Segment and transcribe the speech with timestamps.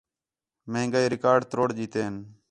[0.71, 2.15] مہنگائی ریکارڈ تروڑ ݙتئین